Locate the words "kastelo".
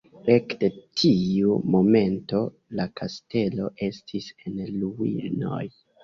3.01-3.67